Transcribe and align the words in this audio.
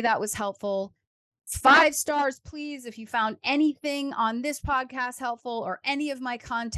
that 0.00 0.20
was 0.20 0.34
helpful. 0.34 0.94
Five 1.46 1.94
stars, 1.94 2.40
please, 2.40 2.86
if 2.86 2.98
you 2.98 3.06
found 3.06 3.36
anything 3.44 4.14
on 4.14 4.40
this 4.40 4.58
podcast 4.58 5.18
helpful 5.18 5.62
or 5.66 5.80
any 5.84 6.10
of 6.10 6.20
my 6.20 6.38
content. 6.38 6.70